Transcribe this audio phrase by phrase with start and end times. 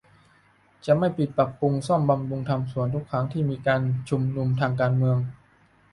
[0.85, 3.55] จะไม่ปิดปรับปรุงซ่อมบำรุงทำสวน ทุกครั้งที่จะมี
[4.09, 5.17] ชุมนุมทางการเมือง